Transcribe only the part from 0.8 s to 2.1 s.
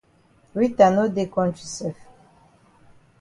no dey kontri sef.